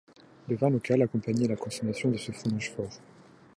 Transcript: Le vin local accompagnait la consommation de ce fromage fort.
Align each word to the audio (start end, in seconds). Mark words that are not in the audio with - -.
Le 0.49 0.55
vin 0.55 0.71
local 0.71 1.03
accompagnait 1.03 1.47
la 1.47 1.55
consommation 1.55 2.09
de 2.09 2.17
ce 2.17 2.31
fromage 2.31 2.71
fort. 2.71 2.97